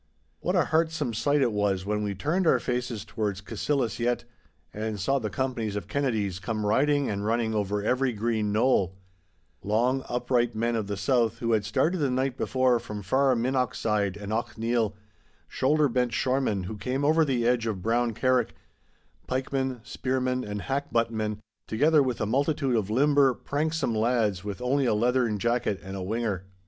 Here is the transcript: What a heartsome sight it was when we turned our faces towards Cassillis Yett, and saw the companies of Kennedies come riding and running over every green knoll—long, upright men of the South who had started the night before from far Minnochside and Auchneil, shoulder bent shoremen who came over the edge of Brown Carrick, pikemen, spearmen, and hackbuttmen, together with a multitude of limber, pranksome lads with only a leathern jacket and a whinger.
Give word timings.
What 0.39 0.55
a 0.55 0.65
heartsome 0.65 1.13
sight 1.13 1.43
it 1.43 1.51
was 1.51 1.85
when 1.85 2.01
we 2.01 2.15
turned 2.15 2.47
our 2.47 2.57
faces 2.57 3.05
towards 3.05 3.39
Cassillis 3.39 3.99
Yett, 3.99 4.23
and 4.73 4.99
saw 4.99 5.19
the 5.19 5.29
companies 5.29 5.75
of 5.75 5.87
Kennedies 5.87 6.39
come 6.39 6.65
riding 6.65 7.07
and 7.07 7.23
running 7.23 7.53
over 7.53 7.83
every 7.83 8.11
green 8.11 8.51
knoll—long, 8.51 10.03
upright 10.09 10.55
men 10.55 10.75
of 10.75 10.87
the 10.87 10.97
South 10.97 11.37
who 11.37 11.51
had 11.51 11.65
started 11.65 11.99
the 11.99 12.09
night 12.09 12.35
before 12.35 12.79
from 12.79 13.03
far 13.03 13.35
Minnochside 13.35 14.17
and 14.17 14.31
Auchneil, 14.33 14.95
shoulder 15.47 15.87
bent 15.87 16.13
shoremen 16.13 16.63
who 16.63 16.77
came 16.79 17.05
over 17.05 17.23
the 17.23 17.47
edge 17.47 17.67
of 17.67 17.83
Brown 17.83 18.15
Carrick, 18.15 18.55
pikemen, 19.27 19.81
spearmen, 19.83 20.43
and 20.43 20.61
hackbuttmen, 20.61 21.37
together 21.67 22.01
with 22.01 22.19
a 22.19 22.25
multitude 22.25 22.75
of 22.75 22.89
limber, 22.89 23.35
pranksome 23.35 23.95
lads 23.95 24.43
with 24.43 24.63
only 24.63 24.87
a 24.87 24.95
leathern 24.95 25.37
jacket 25.37 25.79
and 25.83 25.95
a 25.95 26.01
whinger. 26.01 26.45